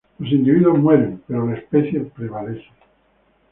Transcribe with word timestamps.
Los 0.17 0.31
individuos 0.31 0.79
mueren, 0.79 1.21
pero 1.27 1.45
la 1.45 1.57
especie 1.57 1.99
prevalece. 1.99 2.65